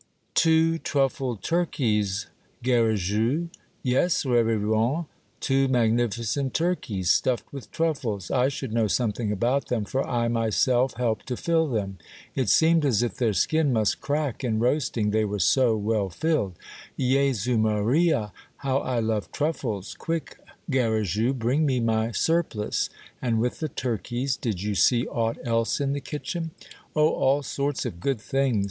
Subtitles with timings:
[0.33, 2.25] Two truffled turkeys,
[2.63, 5.05] Garrigou?"*' Yes, reverend,
[5.39, 8.31] two magnificent turkeys, stuffed with truffles.
[8.31, 11.99] I should know something about them, for I myself helped to fill them.
[12.33, 16.55] It seemed as if their skin must crack in roasting, they were so well filled."
[16.55, 16.57] ^^
[16.99, 18.33] Jhus Maria!
[18.57, 19.93] How I love truffles.
[19.93, 20.39] Quick,
[20.71, 21.31] Garrigou!
[21.35, 22.89] bring me my surpHce.
[23.21, 26.49] And with the turkeys, did you see aught else in the kitchen?""
[26.95, 28.59] Oh, all sorts of good things.